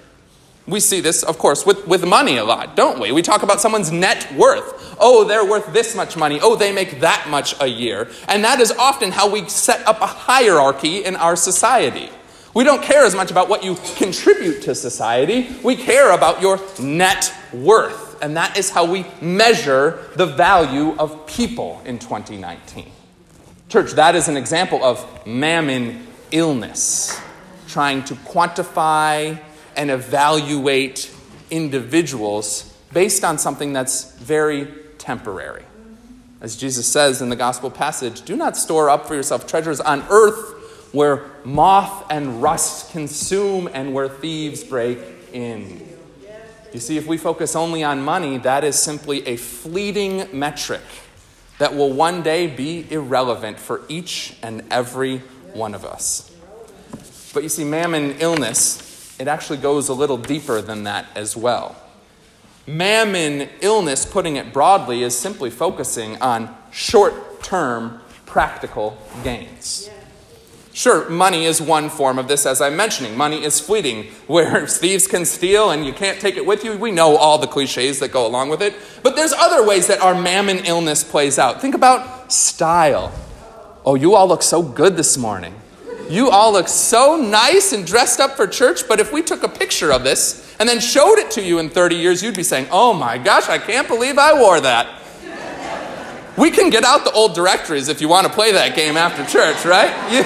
We 0.67 0.81
see 0.81 1.01
this, 1.01 1.23
of 1.23 1.39
course, 1.39 1.65
with, 1.65 1.87
with 1.87 2.05
money 2.05 2.39
a 2.39 2.45
lot, 2.45 2.75
don't 2.75 2.99
we? 2.99 3.13
We 3.13 3.23
talk 3.23 3.45
about 3.45 3.61
someone's 3.61 3.93
net 3.93 4.33
worth. 4.35 4.97
Oh, 4.99 5.23
they're 5.23 5.45
worth 5.45 5.73
this 5.73 5.95
much 5.95 6.17
money. 6.17 6.41
Oh, 6.43 6.57
they 6.57 6.73
make 6.73 7.01
that 7.01 7.29
much 7.31 7.55
a 7.61 7.69
year. 7.69 8.09
And 8.27 8.43
that 8.43 8.61
is 8.61 8.73
often 8.73 9.13
how 9.13 9.31
we 9.31 9.49
set 9.49 9.87
up 9.87 10.01
a 10.01 10.07
hierarchy 10.07 11.05
in 11.05 11.15
our 11.15 11.37
society. 11.37 12.09
We 12.53 12.65
don't 12.65 12.83
care 12.83 13.05
as 13.05 13.15
much 13.15 13.31
about 13.31 13.49
what 13.49 13.63
you 13.63 13.77
contribute 13.97 14.63
to 14.63 14.75
society, 14.75 15.55
we 15.63 15.77
care 15.77 16.13
about 16.13 16.41
your 16.41 16.59
net 16.81 17.33
And 18.21 18.37
that 18.37 18.59
is 18.59 18.71
how 18.71 18.85
we 18.85 19.07
measure 19.21 19.99
the 20.17 20.27
value 20.27 20.97
of 20.99 21.27
people 21.27 21.83
in 21.85 21.99
2019. 21.99 22.91
Church, 23.69 23.93
that 23.93 24.15
is 24.15 24.29
an 24.29 24.37
example 24.37 24.83
of 24.85 25.27
mammon 25.27 26.07
illness, 26.31 27.21
trying 27.69 28.05
to 28.05 28.15
quantify 28.15 29.41
and 29.77 29.91
evaluate 29.91 31.11
individuals 31.51 32.73
based 32.93 33.25
on 33.25 33.39
something 33.39 33.73
that's 33.73 34.15
very 34.17 34.67
temporary. 34.99 35.65
As 36.41 36.57
Jesus 36.57 36.87
says 36.87 37.23
in 37.23 37.29
the 37.29 37.37
gospel 37.37 37.71
passage, 37.71 38.23
do 38.23 38.37
not 38.37 38.57
store 38.57 38.91
up 38.91 39.07
for 39.07 39.15
yourself 39.15 39.47
treasures 39.47 39.81
on 39.81 40.05
earth 40.11 40.93
where 40.93 41.25
moth 41.45 42.07
and 42.11 42.43
rust 42.43 42.93
consume 42.93 43.69
and 43.73 43.93
where 43.93 44.09
thieves 44.09 44.63
break 44.65 44.99
in. 45.33 45.96
You 46.77 46.81
see, 46.81 46.99
if 46.99 47.07
we 47.07 47.17
focus 47.17 47.57
only 47.57 47.83
on 47.83 48.03
money, 48.03 48.37
that 48.37 48.63
is 48.63 48.79
simply 48.79 49.27
a 49.27 49.39
fleeting 49.39 50.29
metric 50.39 50.83
that 51.57 51.75
will 51.75 51.91
one 51.91 52.21
day 52.21 52.49
be 52.49 52.87
irrelevant 52.91 53.59
for 53.59 53.81
each 53.89 54.37
and 54.43 54.63
every 54.71 55.21
one 55.55 55.75
of 55.75 55.87
us. 55.87 56.31
But 57.33 57.45
you 57.45 57.49
see, 57.49 57.65
mammon 57.65 58.17
illness 58.19 59.17
it 59.19 59.27
actually 59.27 59.57
goes 59.57 59.89
a 59.89 59.95
little 59.95 60.19
deeper 60.19 60.61
than 60.61 60.85
that 60.85 61.07
as 61.15 61.35
well. 61.35 61.77
Mammon 62.67 63.49
illness, 63.63 64.05
putting 64.05 64.37
it 64.37 64.53
broadly, 64.53 65.03
is 65.03 65.17
simply 65.17 65.49
focusing 65.49 66.21
on 66.21 66.55
short 66.73 67.43
term 67.43 68.03
practical 68.27 68.99
gains. 69.25 69.89
Sure, 70.77 71.09
money 71.09 71.47
is 71.47 71.59
one 71.59 71.89
form 71.89 72.19
of 72.19 72.29
this, 72.29 72.45
as 72.45 72.61
I'm 72.61 72.77
mentioning. 72.77 73.17
Money 73.17 73.43
is 73.43 73.59
fleeting, 73.59 74.05
where 74.27 74.67
thieves 74.67 75.07
can 75.07 75.25
steal 75.25 75.71
and 75.71 75.87
you 75.87 75.95
can't 75.95 76.21
take 76.21 76.37
it 76.37 76.45
with 76.45 76.65
you. 76.65 76.77
We 76.77 76.91
know 76.91 77.17
all 77.17 77.39
the 77.39 77.47
cliches 77.47 77.99
that 78.01 78.13
go 78.13 78.27
along 78.27 78.51
with 78.51 78.61
it. 78.61 78.75
But 79.03 79.17
there's 79.17 79.33
other 79.33 79.67
ways 79.67 79.87
that 79.87 80.03
our 80.03 80.15
mammon 80.15 80.59
illness 80.67 81.03
plays 81.03 81.39
out. 81.39 81.63
Think 81.63 81.75
about 81.75 82.31
style. 82.31 83.11
Oh, 83.87 83.95
you 83.95 84.15
all 84.15 84.29
look 84.29 84.43
so 84.43 84.63
good 84.63 84.99
this 84.99 85.17
morning. 85.17 85.55
You 86.11 86.29
all 86.29 86.53
look 86.53 86.69
so 86.69 87.17
nice 87.17 87.73
and 87.73 87.87
dressed 87.87 88.21
up 88.21 88.33
for 88.33 88.47
church, 88.47 88.87
but 88.87 89.01
if 89.01 89.11
we 89.15 89.23
took 89.23 89.45
a 89.45 89.49
picture 89.49 89.91
of 89.91 90.05
this 90.05 90.55
and 90.61 90.69
then 90.69 90.81
showed 90.81 91.17
it 91.17 91.31
to 91.33 91.43
you 91.43 91.59
in 91.59 91.71
30 91.71 91.97
years, 91.97 92.23
you'd 92.23 92.37
be 92.37 92.43
saying, 92.43 92.69
Oh 92.71 92.93
my 92.93 93.17
gosh, 93.17 93.49
I 93.49 93.57
can't 93.57 93.89
believe 93.89 94.19
I 94.19 94.39
wore 94.39 94.61
that. 94.61 95.06
We 96.37 96.51
can 96.51 96.69
get 96.69 96.85
out 96.85 97.05
the 97.05 97.13
old 97.13 97.35
directories 97.35 97.89
if 97.89 98.01
you 98.01 98.09
want 98.09 98.27
to 98.27 98.33
play 98.33 98.53
that 98.53 98.77
game 98.77 98.97
after 98.97 99.25
church, 99.25 99.65
right? 99.65 99.93
You, 100.13 100.23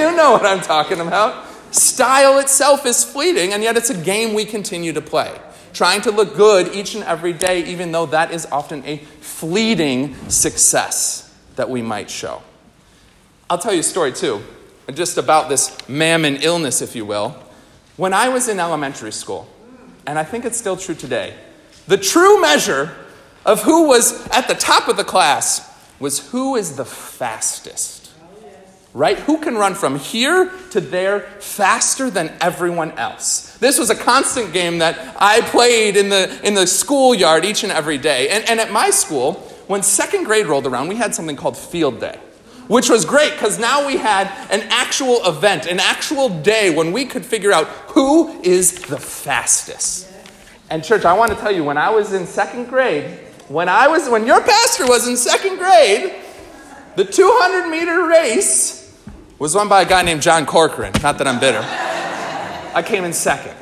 you, 0.00 0.16
know 0.16 0.32
what 0.32 0.44
I'm 0.44 0.60
talking 0.60 1.00
about. 1.00 1.46
Style 1.72 2.38
itself 2.38 2.84
is 2.84 3.04
fleeting, 3.04 3.52
and 3.52 3.62
yet 3.62 3.76
it's 3.76 3.90
a 3.90 3.96
game 3.96 4.34
we 4.34 4.44
continue 4.44 4.92
to 4.92 5.00
play. 5.00 5.32
Trying 5.72 6.02
to 6.02 6.10
look 6.10 6.36
good 6.36 6.74
each 6.74 6.94
and 6.94 7.04
every 7.04 7.32
day, 7.32 7.64
even 7.64 7.92
though 7.92 8.06
that 8.06 8.32
is 8.32 8.46
often 8.46 8.84
a 8.84 8.98
fleeting 9.20 10.14
success 10.28 11.34
that 11.56 11.70
we 11.70 11.80
might 11.80 12.10
show. 12.10 12.42
I'll 13.48 13.58
tell 13.58 13.72
you 13.72 13.80
a 13.80 13.84
story 13.84 14.12
too, 14.12 14.42
just 14.92 15.16
about 15.16 15.48
this 15.48 15.76
mammon 15.88 16.36
illness, 16.36 16.82
if 16.82 16.94
you 16.96 17.06
will. 17.06 17.36
When 17.96 18.12
I 18.12 18.28
was 18.28 18.48
in 18.48 18.58
elementary 18.58 19.12
school, 19.12 19.48
and 20.06 20.18
I 20.18 20.24
think 20.24 20.44
it's 20.44 20.58
still 20.58 20.76
true 20.76 20.94
today, 20.94 21.34
the 21.86 21.96
true 21.96 22.40
measure 22.40 22.94
of 23.44 23.62
who 23.62 23.88
was 23.88 24.26
at 24.28 24.48
the 24.48 24.54
top 24.54 24.88
of 24.88 24.96
the 24.96 25.04
class 25.04 25.68
was 25.98 26.30
who 26.30 26.56
is 26.56 26.76
the 26.76 26.84
fastest. 26.84 28.10
Right? 28.94 29.18
Who 29.20 29.38
can 29.38 29.54
run 29.54 29.74
from 29.74 29.98
here 29.98 30.50
to 30.70 30.80
there 30.80 31.20
faster 31.40 32.10
than 32.10 32.30
everyone 32.42 32.90
else? 32.92 33.56
This 33.56 33.78
was 33.78 33.88
a 33.88 33.94
constant 33.94 34.52
game 34.52 34.78
that 34.78 35.16
I 35.18 35.40
played 35.40 35.96
in 35.96 36.10
the, 36.10 36.38
in 36.46 36.52
the 36.52 36.66
schoolyard 36.66 37.46
each 37.46 37.62
and 37.62 37.72
every 37.72 37.96
day. 37.96 38.28
And, 38.28 38.46
and 38.50 38.60
at 38.60 38.70
my 38.70 38.90
school, 38.90 39.34
when 39.66 39.82
second 39.82 40.24
grade 40.24 40.46
rolled 40.46 40.66
around, 40.66 40.88
we 40.88 40.96
had 40.96 41.14
something 41.14 41.36
called 41.36 41.56
field 41.56 42.00
day 42.00 42.18
which 42.68 42.88
was 42.88 43.04
great 43.04 43.32
because 43.32 43.58
now 43.58 43.86
we 43.86 43.96
had 43.96 44.28
an 44.50 44.62
actual 44.70 45.24
event, 45.26 45.66
an 45.66 45.80
actual 45.80 46.28
day 46.28 46.74
when 46.74 46.92
we 46.92 47.04
could 47.04 47.24
figure 47.24 47.52
out 47.52 47.66
who 47.88 48.40
is 48.42 48.72
the 48.82 48.98
fastest. 48.98 50.08
And, 50.70 50.82
church, 50.82 51.04
I 51.04 51.12
want 51.12 51.32
to 51.32 51.36
tell 51.36 51.52
you, 51.52 51.64
when 51.64 51.76
I 51.76 51.90
was 51.90 52.14
in 52.14 52.26
second 52.26 52.68
grade, 52.68 53.18
when 53.48 53.68
I 53.68 53.88
was 53.88 54.08
when 54.08 54.26
your 54.26 54.40
pastor 54.40 54.86
was 54.86 55.06
in 55.08 55.16
second 55.16 55.58
grade, 55.58 56.14
the 56.96 57.04
200 57.04 57.68
meter 57.70 58.06
race 58.06 58.82
was 59.38 59.54
won 59.54 59.68
by 59.68 59.82
a 59.82 59.88
guy 59.88 60.02
named 60.02 60.22
John 60.22 60.46
Corcoran. 60.46 60.92
Not 61.02 61.18
that 61.18 61.26
I'm 61.26 61.40
bitter. 61.40 61.62
I 62.74 62.82
came 62.84 63.04
in 63.04 63.12
second. 63.12 63.56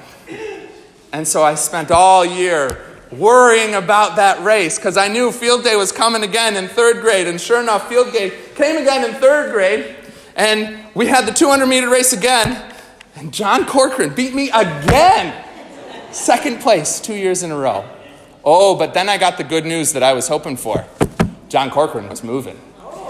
And 1.13 1.27
so 1.27 1.43
I 1.43 1.55
spent 1.55 1.91
all 1.91 2.25
year 2.25 2.79
worrying 3.11 3.75
about 3.75 4.17
that 4.17 4.43
race 4.45 4.77
because 4.77 4.97
I 4.97 5.09
knew 5.09 5.33
field 5.33 5.65
day 5.65 5.77
was 5.77 5.91
coming 5.91 6.23
again 6.23 6.57
in 6.57 6.69
third 6.69 7.01
grade. 7.01 7.27
And 7.27 7.41
sure 7.41 7.61
enough, 7.61 7.89
field 7.89 8.13
day 8.13 8.33
came 8.55 8.77
again 8.77 9.09
in 9.09 9.21
third 9.21 9.53
grade. 9.53 9.97
And 10.37 10.79
we 10.95 11.07
had 11.07 11.27
the 11.27 11.33
200 11.33 11.67
meter 11.67 11.89
race 11.89 12.13
again. 12.13 12.63
And 13.17 13.33
John 13.33 13.67
Corcoran 13.67 14.15
beat 14.15 14.35
me 14.35 14.51
again. 14.51 15.45
Second 16.13 16.61
place, 16.61 17.01
two 17.01 17.15
years 17.15 17.43
in 17.43 17.51
a 17.51 17.57
row. 17.57 17.85
Oh, 18.45 18.77
but 18.77 18.95
then 18.95 19.09
I 19.09 19.19
got 19.19 19.37
the 19.37 19.45
good 19.45 19.65
news 19.65 19.93
that 19.93 20.03
I 20.03 20.13
was 20.13 20.29
hoping 20.29 20.57
for. 20.57 20.87
John 21.49 21.71
Corcoran 21.71 22.09
was 22.09 22.23
moving, 22.23 22.59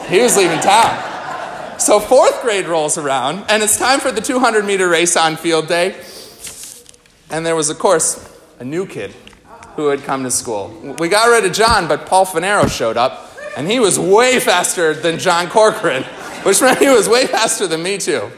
he 0.09 0.21
was 0.21 0.37
leaving 0.37 0.61
town. 0.61 1.79
So, 1.79 1.99
fourth 1.99 2.43
grade 2.43 2.67
rolls 2.67 2.99
around, 2.99 3.47
and 3.49 3.63
it's 3.63 3.79
time 3.79 4.01
for 4.01 4.13
the 4.13 4.21
200 4.21 4.67
meter 4.67 4.89
race 4.89 5.17
on 5.17 5.37
field 5.37 5.67
day. 5.67 5.99
And 7.31 7.47
there 7.47 7.57
was, 7.57 7.71
of 7.71 7.79
course, 7.79 8.39
a 8.59 8.65
new 8.65 8.87
kid 8.87 9.15
who 9.77 9.89
had 9.89 10.03
come 10.03 10.23
to 10.25 10.31
school. 10.31 10.69
We 10.99 11.09
got 11.09 11.31
rid 11.31 11.47
of 11.47 11.53
John, 11.53 11.89
but 11.89 12.05
Paul 12.05 12.27
Finero 12.27 12.69
showed 12.71 12.99
up, 12.99 13.31
and 13.57 13.67
he 13.67 13.81
was 13.81 13.99
way 13.99 14.41
faster 14.41 14.93
than 14.93 15.19
John 15.19 15.49
Corcoran, 15.49 16.03
which 16.43 16.61
meant 16.61 16.79
he 16.81 16.89
was 16.89 17.09
way 17.09 17.27
faster 17.27 17.67
than 17.67 17.83
me, 17.83 17.97
too. 17.97 18.31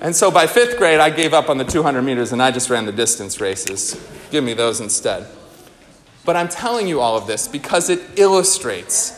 And 0.00 0.14
so 0.14 0.30
by 0.30 0.46
fifth 0.46 0.76
grade, 0.76 1.00
I 1.00 1.10
gave 1.10 1.32
up 1.32 1.48
on 1.48 1.58
the 1.58 1.64
200 1.64 2.02
meters 2.02 2.32
and 2.32 2.42
I 2.42 2.50
just 2.50 2.68
ran 2.68 2.84
the 2.84 2.92
distance 2.92 3.40
races. 3.40 3.98
Give 4.30 4.44
me 4.44 4.52
those 4.52 4.80
instead. 4.80 5.26
But 6.26 6.36
I'm 6.36 6.48
telling 6.48 6.88
you 6.88 7.00
all 7.00 7.16
of 7.16 7.26
this 7.26 7.48
because 7.48 7.88
it 7.88 8.00
illustrates 8.16 9.12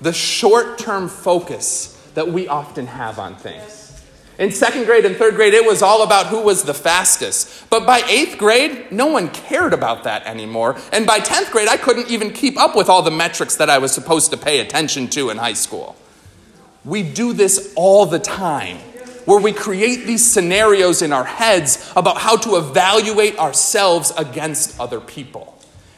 the 0.00 0.12
short 0.12 0.78
term 0.78 1.08
focus 1.08 1.88
that 2.14 2.28
we 2.28 2.48
often 2.48 2.86
have 2.86 3.18
on 3.18 3.34
things. 3.34 3.82
In 4.38 4.50
second 4.50 4.86
grade 4.86 5.04
and 5.04 5.16
third 5.16 5.34
grade, 5.34 5.54
it 5.54 5.64
was 5.64 5.82
all 5.82 6.02
about 6.02 6.28
who 6.28 6.40
was 6.40 6.62
the 6.62 6.72
fastest. 6.74 7.68
But 7.68 7.86
by 7.86 8.02
eighth 8.08 8.38
grade, 8.38 8.90
no 8.90 9.06
one 9.06 9.28
cared 9.28 9.74
about 9.74 10.04
that 10.04 10.24
anymore. 10.26 10.76
And 10.92 11.06
by 11.06 11.20
10th 11.20 11.50
grade, 11.52 11.68
I 11.68 11.76
couldn't 11.76 12.10
even 12.10 12.32
keep 12.32 12.58
up 12.58 12.74
with 12.74 12.88
all 12.88 13.02
the 13.02 13.10
metrics 13.10 13.56
that 13.56 13.68
I 13.68 13.78
was 13.78 13.92
supposed 13.92 14.30
to 14.30 14.36
pay 14.36 14.60
attention 14.60 15.08
to 15.08 15.30
in 15.30 15.36
high 15.36 15.52
school. 15.52 15.96
We 16.84 17.02
do 17.02 17.32
this 17.32 17.72
all 17.76 18.06
the 18.06 18.18
time, 18.18 18.78
where 19.26 19.40
we 19.40 19.52
create 19.52 20.06
these 20.06 20.24
scenarios 20.24 21.02
in 21.02 21.12
our 21.12 21.24
heads 21.24 21.92
about 21.94 22.18
how 22.18 22.36
to 22.38 22.56
evaluate 22.56 23.38
ourselves 23.38 24.12
against 24.16 24.80
other 24.80 24.98
people. 25.00 25.51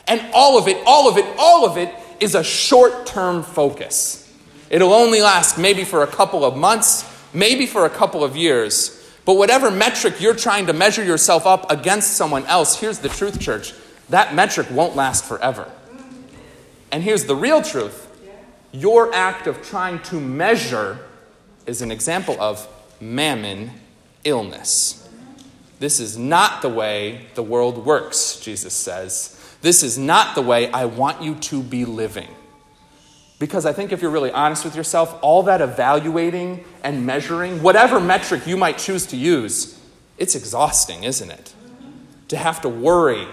And 0.06 0.20
all 0.34 0.58
of 0.58 0.68
it, 0.68 0.82
all 0.86 1.08
of 1.08 1.16
it, 1.16 1.24
all 1.38 1.66
of 1.66 1.76
it 1.76 1.94
is 2.20 2.34
a 2.34 2.44
short 2.44 3.06
term 3.06 3.42
focus. 3.42 4.20
It'll 4.70 4.92
only 4.92 5.20
last 5.20 5.58
maybe 5.58 5.84
for 5.84 6.02
a 6.02 6.06
couple 6.06 6.44
of 6.44 6.56
months, 6.56 7.04
maybe 7.32 7.66
for 7.66 7.86
a 7.86 7.90
couple 7.90 8.24
of 8.24 8.36
years. 8.36 9.00
But 9.24 9.34
whatever 9.34 9.70
metric 9.70 10.20
you're 10.20 10.34
trying 10.34 10.66
to 10.66 10.72
measure 10.72 11.02
yourself 11.02 11.46
up 11.46 11.70
against 11.70 12.12
someone 12.14 12.44
else, 12.46 12.78
here's 12.78 12.98
the 12.98 13.08
truth, 13.08 13.40
church 13.40 13.72
that 14.10 14.34
metric 14.34 14.66
won't 14.70 14.96
last 14.96 15.24
forever. 15.24 15.70
And 16.92 17.02
here's 17.02 17.24
the 17.24 17.36
real 17.36 17.62
truth 17.62 18.02
your 18.72 19.14
act 19.14 19.46
of 19.46 19.62
trying 19.62 20.00
to 20.00 20.20
measure 20.20 20.98
is 21.64 21.80
an 21.80 21.90
example 21.90 22.36
of 22.40 22.68
mammon 23.00 23.70
illness. 24.24 25.08
This 25.78 26.00
is 26.00 26.18
not 26.18 26.62
the 26.62 26.68
way 26.68 27.26
the 27.34 27.42
world 27.42 27.84
works, 27.84 28.40
Jesus 28.40 28.72
says. 28.74 29.33
This 29.64 29.82
is 29.82 29.96
not 29.96 30.34
the 30.34 30.42
way 30.42 30.70
I 30.70 30.84
want 30.84 31.22
you 31.22 31.36
to 31.36 31.62
be 31.62 31.86
living. 31.86 32.28
Because 33.38 33.64
I 33.64 33.72
think 33.72 33.92
if 33.92 34.02
you're 34.02 34.10
really 34.10 34.30
honest 34.30 34.62
with 34.62 34.76
yourself, 34.76 35.18
all 35.22 35.44
that 35.44 35.62
evaluating 35.62 36.62
and 36.82 37.06
measuring, 37.06 37.62
whatever 37.62 37.98
metric 37.98 38.46
you 38.46 38.58
might 38.58 38.76
choose 38.76 39.06
to 39.06 39.16
use, 39.16 39.80
it's 40.18 40.34
exhausting, 40.34 41.04
isn't 41.04 41.30
it? 41.30 41.54
To 42.28 42.36
have 42.36 42.60
to 42.60 42.68
worry 42.68 43.26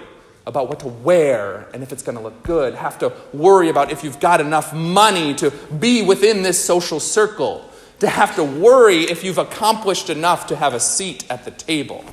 about 0.47 0.69
what 0.69 0.79
to 0.79 0.87
wear 0.87 1.67
and 1.73 1.83
if 1.83 1.91
it's 1.91 2.01
going 2.01 2.17
to 2.17 2.23
look 2.23 2.43
good, 2.43 2.75
have 2.75 2.97
to 2.99 3.11
worry 3.33 3.67
about 3.67 3.91
if 3.91 4.01
you've 4.01 4.21
got 4.21 4.39
enough 4.39 4.73
money 4.73 5.33
to 5.35 5.51
be 5.81 6.01
within 6.01 6.43
this 6.43 6.63
social 6.63 7.01
circle, 7.01 7.69
to 7.99 8.07
have 8.07 8.37
to 8.37 8.43
worry 8.45 8.99
if 8.99 9.25
you've 9.25 9.37
accomplished 9.37 10.09
enough 10.09 10.47
to 10.47 10.55
have 10.55 10.73
a 10.73 10.79
seat 10.79 11.29
at 11.29 11.43
the 11.43 11.51
table. 11.51 12.05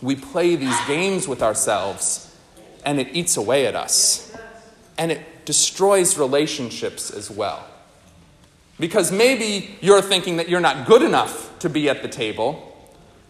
We 0.00 0.16
play 0.16 0.56
these 0.56 0.80
games 0.86 1.28
with 1.28 1.42
ourselves 1.42 2.30
and 2.84 3.00
it 3.00 3.08
eats 3.12 3.36
away 3.36 3.66
at 3.66 3.74
us. 3.74 4.36
And 4.96 5.10
it 5.10 5.44
destroys 5.44 6.18
relationships 6.18 7.10
as 7.10 7.30
well. 7.30 7.66
Because 8.78 9.12
maybe 9.12 9.76
you're 9.80 10.02
thinking 10.02 10.36
that 10.36 10.48
you're 10.48 10.60
not 10.60 10.86
good 10.86 11.02
enough 11.02 11.58
to 11.60 11.68
be 11.68 11.88
at 11.88 12.02
the 12.02 12.08
table, 12.08 12.70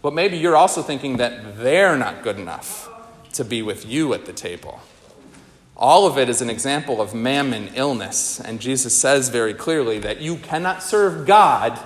but 0.02 0.12
maybe 0.12 0.36
you're 0.36 0.56
also 0.56 0.82
thinking 0.82 1.18
that 1.18 1.58
they're 1.58 1.96
not 1.96 2.22
good 2.22 2.38
enough 2.38 2.88
to 3.34 3.44
be 3.44 3.62
with 3.62 3.86
you 3.86 4.14
at 4.14 4.26
the 4.26 4.32
table. 4.32 4.80
All 5.76 6.06
of 6.06 6.18
it 6.18 6.28
is 6.28 6.40
an 6.40 6.48
example 6.48 7.00
of 7.00 7.14
mammon 7.14 7.70
illness, 7.74 8.40
and 8.40 8.60
Jesus 8.60 8.96
says 8.96 9.28
very 9.28 9.54
clearly 9.54 9.98
that 9.98 10.20
you 10.20 10.36
cannot 10.36 10.82
serve 10.82 11.26
God 11.26 11.78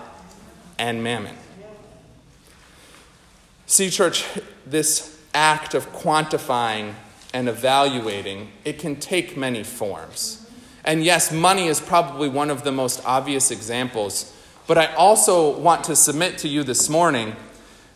and 0.78 1.02
mammon. 1.02 1.36
See, 3.66 3.90
church, 3.90 4.26
this 4.66 5.18
act 5.34 5.74
of 5.74 5.90
quantifying 5.92 6.94
and 7.32 7.48
evaluating, 7.48 8.50
it 8.64 8.78
can 8.78 8.96
take 8.96 9.36
many 9.36 9.62
forms. 9.62 10.48
And 10.84 11.04
yes, 11.04 11.32
money 11.32 11.66
is 11.66 11.80
probably 11.80 12.28
one 12.28 12.50
of 12.50 12.64
the 12.64 12.72
most 12.72 13.02
obvious 13.04 13.50
examples, 13.50 14.34
but 14.66 14.78
I 14.78 14.94
also 14.94 15.58
want 15.58 15.84
to 15.84 15.96
submit 15.96 16.38
to 16.38 16.48
you 16.48 16.62
this 16.62 16.88
morning 16.88 17.36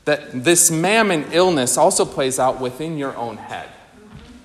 that 0.05 0.45
this 0.45 0.71
mammon 0.71 1.27
illness 1.33 1.77
also 1.77 2.05
plays 2.05 2.39
out 2.39 2.61
within 2.61 2.99
your 2.99 3.17
own 3.17 3.37
head. 3.37 3.69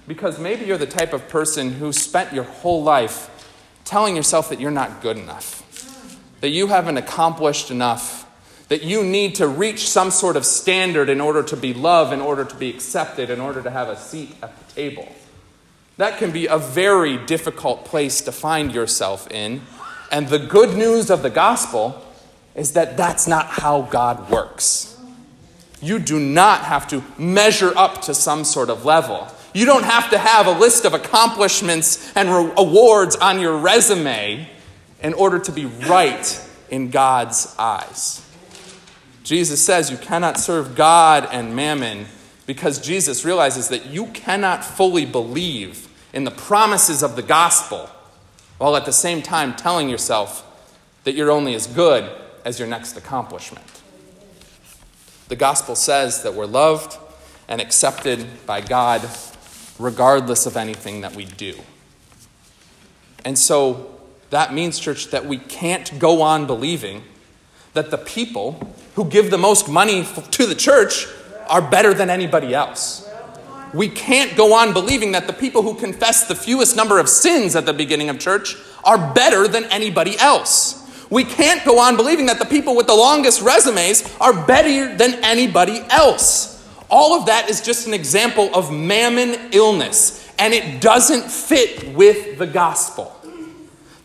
Because 0.08 0.40
maybe 0.40 0.66
you're 0.66 0.78
the 0.78 0.86
type 0.86 1.14
of 1.14 1.28
person 1.28 1.72
who 1.72 1.92
spent 1.92 2.34
your 2.34 2.44
whole 2.44 2.84
life 2.84 3.30
telling 3.84 4.16
yourself 4.16 4.50
that 4.50 4.60
you're 4.60 4.72
not 4.72 5.02
good 5.02 5.18
enough, 5.18 5.64
that 6.42 6.50
you 6.50 6.68
haven't 6.68 6.98
accomplished 6.98 7.72
enough, 7.72 8.27
that 8.70 8.84
you 8.84 9.04
need 9.04 9.36
to 9.36 9.48
reach 9.48 9.90
some 9.90 10.12
sort 10.12 10.36
of 10.36 10.46
standard 10.46 11.10
in 11.10 11.22
order 11.22 11.42
to 11.44 11.56
be 11.56 11.74
loved, 11.74 12.14
in 12.14 12.22
order 12.22 12.44
to 12.44 12.56
be 12.56 12.70
accepted, 12.70 13.30
in 13.30 13.40
order 13.40 13.62
to 13.62 13.70
have 13.70 13.88
a 13.88 13.98
seat 13.98 14.36
at 14.42 14.58
the 14.58 14.74
table. 14.74 15.08
That 15.98 16.18
can 16.20 16.32
be 16.32 16.48
a 16.48 16.58
very 16.58 17.18
difficult 17.18 17.86
place 17.86 18.22
to 18.22 18.32
find 18.32 18.74
yourself 18.74 19.30
in. 19.32 19.62
And 20.12 20.28
the 20.28 20.40
good 20.40 20.78
news 20.78 21.10
of 21.10 21.24
the 21.24 21.30
gospel 21.30 22.04
is 22.56 22.74
that 22.74 22.98
that's 22.98 23.28
not 23.28 23.48
how 23.48 23.84
God 23.84 24.30
works. 24.30 25.00
You 25.82 26.00
do 26.00 26.20
not 26.20 26.64
have 26.64 26.88
to 26.90 27.04
measure 27.18 27.72
up 27.76 28.02
to 28.04 28.14
some 28.14 28.44
sort 28.44 28.70
of 28.70 28.84
level. 28.84 29.28
You 29.54 29.66
don't 29.66 29.86
have 29.86 30.10
to 30.10 30.18
have 30.18 30.48
a 30.48 30.52
list 30.52 30.86
of 30.86 30.94
accomplishments 30.94 32.12
and 32.16 32.30
re- 32.30 32.54
awards 32.58 33.16
on 33.16 33.40
your 33.40 33.58
resume 33.58 34.50
in 35.02 35.14
order 35.14 35.40
to 35.40 35.52
be 35.52 35.66
right 35.66 36.50
in 36.70 36.90
God's 36.90 37.56
eyes. 37.58 38.27
Jesus 39.28 39.62
says 39.62 39.92
you 39.92 39.98
cannot 39.98 40.40
serve 40.40 40.74
God 40.74 41.28
and 41.34 41.54
mammon 41.54 42.06
because 42.46 42.80
Jesus 42.80 43.26
realizes 43.26 43.68
that 43.68 43.88
you 43.88 44.06
cannot 44.08 44.64
fully 44.64 45.06
believe 45.06 45.90
in 46.14 46.24
the 46.24 46.32
promises 46.32 47.04
of 47.04 47.18
the 47.18 47.22
gospel 47.22 47.90
while 48.58 48.78
at 48.78 48.86
the 48.86 48.94
same 48.94 49.22
time 49.22 49.54
telling 49.54 49.90
yourself 49.90 50.46
that 51.04 51.14
you're 51.14 51.30
only 51.30 51.56
as 51.56 51.68
good 51.68 52.10
as 52.46 52.58
your 52.58 52.70
next 52.70 52.96
accomplishment. 52.96 53.66
The 55.28 55.36
gospel 55.36 55.76
says 55.76 56.24
that 56.24 56.34
we're 56.34 56.46
loved 56.46 56.98
and 57.50 57.60
accepted 57.60 58.26
by 58.46 58.62
God 58.62 59.10
regardless 59.78 60.46
of 60.46 60.56
anything 60.56 61.02
that 61.02 61.18
we 61.18 61.26
do. 61.26 61.54
And 63.26 63.38
so 63.38 64.00
that 64.30 64.54
means, 64.54 64.80
church, 64.80 65.08
that 65.08 65.26
we 65.26 65.38
can't 65.38 66.00
go 66.00 66.22
on 66.22 66.48
believing 66.48 67.04
that 67.74 67.92
the 67.92 67.98
people 67.98 68.74
who 68.98 69.06
give 69.06 69.30
the 69.30 69.38
most 69.38 69.70
money 69.70 70.04
to 70.32 70.48
the 70.48 70.56
church 70.56 71.08
are 71.48 71.62
better 71.62 71.94
than 71.94 72.10
anybody 72.10 72.56
else. 72.56 73.08
We 73.72 73.90
can't 73.90 74.36
go 74.36 74.56
on 74.56 74.74
believing 74.74 75.12
that 75.12 75.28
the 75.28 75.34
people 75.34 75.62
who 75.62 75.76
confess 75.76 76.28
the 76.28 76.34
fewest 76.34 76.76
number 76.76 76.98
of 76.98 77.08
sins 77.08 77.56
at 77.56 77.68
the 77.68 77.74
beginning 77.74 78.10
of 78.10 78.18
church 78.18 78.56
are 78.84 79.14
better 79.14 79.48
than 79.48 79.66
anybody 79.66 80.18
else. 80.18 80.84
We 81.12 81.24
can't 81.24 81.64
go 81.64 81.80
on 81.80 81.96
believing 81.96 82.26
that 82.26 82.40
the 82.40 82.46
people 82.46 82.76
with 82.76 82.88
the 82.88 82.96
longest 82.96 83.44
resumes 83.44 84.12
are 84.20 84.34
better 84.48 84.98
than 84.98 85.24
anybody 85.24 85.84
else. 85.92 86.68
All 86.90 87.20
of 87.20 87.28
that 87.28 87.52
is 87.52 87.62
just 87.62 87.86
an 87.86 87.94
example 87.94 88.50
of 88.56 88.74
mammon 88.74 89.52
illness, 89.52 90.28
and 90.40 90.56
it 90.56 90.82
doesn't 90.82 91.30
fit 91.30 91.94
with 91.94 92.40
the 92.40 92.48
gospel. 92.48 93.16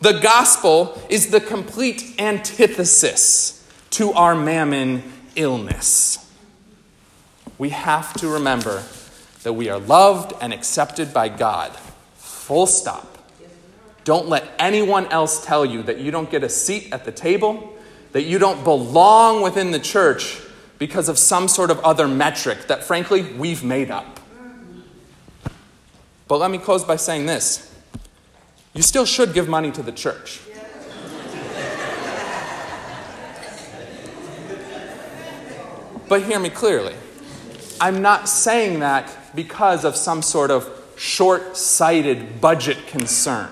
The 0.02 0.20
gospel 0.20 1.00
is 1.08 1.30
the 1.30 1.40
complete 1.40 2.16
antithesis 2.18 3.61
to 3.92 4.12
our 4.12 4.34
mammon 4.34 5.02
illness. 5.36 6.30
We 7.58 7.70
have 7.70 8.12
to 8.14 8.28
remember 8.28 8.82
that 9.42 9.52
we 9.52 9.68
are 9.68 9.78
loved 9.78 10.32
and 10.40 10.52
accepted 10.52 11.12
by 11.12 11.28
God. 11.28 11.72
Full 12.16 12.66
stop. 12.66 13.18
Don't 14.04 14.28
let 14.28 14.48
anyone 14.58 15.06
else 15.06 15.44
tell 15.44 15.64
you 15.64 15.82
that 15.84 15.98
you 15.98 16.10
don't 16.10 16.30
get 16.30 16.42
a 16.42 16.48
seat 16.48 16.92
at 16.92 17.04
the 17.04 17.12
table, 17.12 17.72
that 18.12 18.22
you 18.22 18.38
don't 18.38 18.64
belong 18.64 19.42
within 19.42 19.70
the 19.70 19.78
church 19.78 20.40
because 20.78 21.08
of 21.08 21.18
some 21.18 21.46
sort 21.46 21.70
of 21.70 21.78
other 21.80 22.08
metric 22.08 22.66
that, 22.66 22.82
frankly, 22.82 23.22
we've 23.22 23.62
made 23.62 23.90
up. 23.90 24.18
But 26.26 26.38
let 26.38 26.50
me 26.50 26.58
close 26.58 26.82
by 26.82 26.96
saying 26.96 27.26
this 27.26 27.72
you 28.74 28.82
still 28.82 29.04
should 29.04 29.34
give 29.34 29.48
money 29.48 29.70
to 29.70 29.82
the 29.82 29.92
church. 29.92 30.40
But 36.12 36.24
hear 36.24 36.38
me 36.38 36.50
clearly. 36.50 36.92
I'm 37.80 38.02
not 38.02 38.28
saying 38.28 38.80
that 38.80 39.10
because 39.34 39.82
of 39.82 39.96
some 39.96 40.20
sort 40.20 40.50
of 40.50 40.68
short 40.94 41.56
sighted 41.56 42.38
budget 42.38 42.86
concern. 42.86 43.48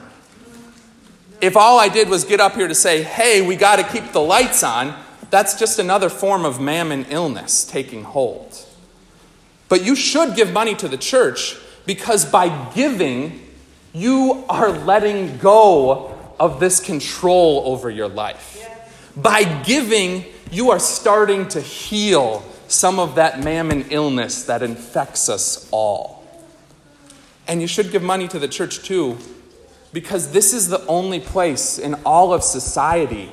If 1.40 1.56
all 1.56 1.78
I 1.78 1.88
did 1.88 2.10
was 2.10 2.26
get 2.26 2.38
up 2.38 2.56
here 2.56 2.68
to 2.68 2.74
say, 2.74 3.02
hey, 3.02 3.40
we 3.40 3.56
got 3.56 3.76
to 3.76 3.82
keep 3.82 4.12
the 4.12 4.20
lights 4.20 4.62
on, 4.62 4.94
that's 5.30 5.58
just 5.58 5.78
another 5.78 6.10
form 6.10 6.44
of 6.44 6.60
mammon 6.60 7.06
illness 7.08 7.64
taking 7.64 8.04
hold. 8.04 8.54
But 9.70 9.82
you 9.82 9.96
should 9.96 10.36
give 10.36 10.52
money 10.52 10.74
to 10.74 10.86
the 10.86 10.98
church 10.98 11.56
because 11.86 12.26
by 12.26 12.70
giving, 12.74 13.40
you 13.94 14.44
are 14.50 14.70
letting 14.70 15.38
go 15.38 16.14
of 16.38 16.60
this 16.60 16.78
control 16.78 17.62
over 17.64 17.88
your 17.88 18.08
life. 18.08 18.62
By 19.16 19.44
giving, 19.62 20.26
you 20.50 20.72
are 20.72 20.78
starting 20.78 21.48
to 21.48 21.60
heal 21.62 22.44
some 22.70 22.98
of 22.98 23.16
that 23.16 23.42
mammon 23.42 23.86
illness 23.90 24.44
that 24.44 24.62
infects 24.62 25.28
us 25.28 25.68
all. 25.70 26.24
And 27.48 27.60
you 27.60 27.66
should 27.66 27.90
give 27.90 28.02
money 28.02 28.28
to 28.28 28.38
the 28.38 28.48
church 28.48 28.82
too, 28.82 29.18
because 29.92 30.32
this 30.32 30.54
is 30.54 30.68
the 30.68 30.84
only 30.86 31.18
place 31.18 31.78
in 31.78 31.94
all 32.06 32.32
of 32.32 32.44
society 32.44 33.32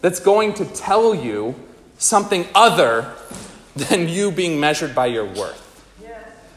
that's 0.00 0.20
going 0.20 0.54
to 0.54 0.64
tell 0.64 1.14
you 1.14 1.56
something 1.98 2.46
other 2.54 3.14
than 3.74 4.08
you 4.08 4.30
being 4.30 4.60
measured 4.60 4.94
by 4.94 5.06
your 5.06 5.24
worth. 5.24 5.64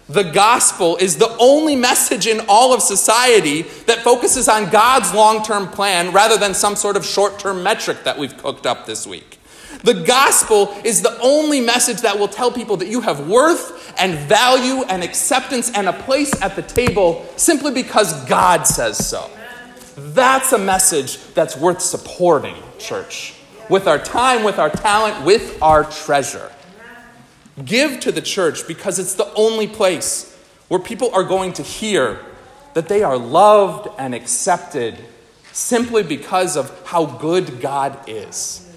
The 0.08 0.24
gospel 0.24 0.98
is 0.98 1.18
the 1.18 1.36
only 1.40 1.76
message 1.76 2.28
in 2.28 2.42
all 2.50 2.74
of 2.74 2.82
society 2.82 3.62
that 3.62 4.00
focuses 4.00 4.50
on 4.50 4.70
God's 4.70 5.14
long 5.14 5.42
term 5.42 5.70
plan 5.70 6.12
rather 6.12 6.38
than 6.38 6.54
some 6.54 6.76
sort 6.76 6.98
of 6.98 7.06
short 7.06 7.40
term 7.40 7.64
metric 7.64 8.04
that 8.04 8.18
we've 8.18 8.36
cooked 8.38 8.66
up 8.66 8.86
this 8.86 9.08
week. 9.08 9.40
The 9.84 10.04
gospel 10.06 10.76
is 10.84 11.02
the 11.02 11.18
only 11.20 11.60
message 11.60 12.02
that 12.02 12.18
will 12.20 12.28
tell 12.28 12.52
people 12.52 12.78
that 12.78 12.88
you 12.88 13.02
have 13.02 13.28
worth 13.28 13.94
and 13.98 14.18
value 14.28 14.84
and 14.84 15.04
acceptance 15.04 15.72
and 15.72 15.88
a 15.88 15.94
place 15.94 16.40
at 16.42 16.56
the 16.56 16.62
table 16.62 17.26
simply 17.36 17.72
because 17.74 18.26
God 18.26 18.68
says 18.68 19.06
so. 19.08 19.30
That's 19.98 20.54
a 20.54 20.58
message 20.58 21.18
that's 21.34 21.58
worth 21.58 21.82
supporting, 21.82 22.56
church, 22.78 23.34
with 23.70 23.88
our 23.88 24.00
time, 24.00 24.44
with 24.44 24.60
our 24.60 24.70
talent, 24.70 25.26
with 25.26 25.62
our 25.62 25.84
treasure. 25.84 26.52
Give 27.64 28.00
to 28.02 28.12
the 28.12 28.22
church 28.22 28.68
because 28.68 29.00
it's 29.00 29.16
the 29.16 29.34
only 29.34 29.68
place 29.68 30.38
where 30.68 30.80
people 30.80 31.14
are 31.14 31.24
going 31.24 31.54
to 31.54 31.64
hear 31.64 32.20
that 32.74 32.88
they 32.88 33.04
are 33.04 33.18
loved 33.18 33.90
and 33.98 34.16
accepted 34.16 34.98
simply 35.52 36.04
because 36.04 36.56
of 36.56 36.86
how 36.86 37.06
good 37.06 37.60
God 37.60 37.98
is. 38.08 38.71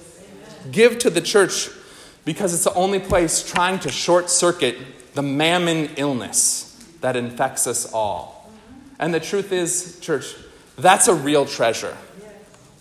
Give 0.71 0.99
to 0.99 1.11
the 1.11 1.21
church 1.21 1.69
because 2.25 2.55
it's 2.55 2.65
the 2.65 2.75
only 2.75 3.01
place 3.01 3.43
trying 3.43 3.79
to 3.81 3.91
short 3.91 4.31
circuit 4.31 4.77
the 5.15 5.23
mammon 5.23 5.91
illness 5.97 6.71
that 7.01 7.17
infects 7.17 7.67
us 7.67 7.93
all. 7.93 8.51
And 8.99 9.13
the 9.13 9.21
truth 9.21 9.53
is, 9.53 9.99
church, 10.01 10.35
that's 10.77 11.09
a 11.09 11.15
real 11.15 11.47
treasure 11.47 11.97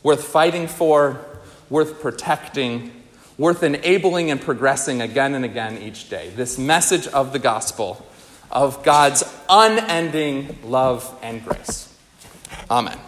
worth 0.01 0.23
fighting 0.25 0.67
for, 0.67 1.25
worth 1.69 2.01
protecting, 2.01 2.91
worth 3.37 3.63
enabling 3.63 4.31
and 4.31 4.39
progressing 4.39 5.01
again 5.01 5.33
and 5.33 5.45
again 5.45 5.77
each 5.77 6.09
day. 6.09 6.29
This 6.35 6.57
message 6.57 7.07
of 7.07 7.33
the 7.33 7.39
gospel 7.39 8.05
of 8.51 8.83
God's 8.83 9.23
unending 9.49 10.59
love 10.63 11.17
and 11.23 11.43
grace. 11.43 11.93
Amen. 12.69 12.99